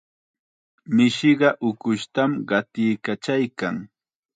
Mishiqa 0.95 1.49
ukushtam 1.67 2.31
qatiykachaykan. 2.49 3.75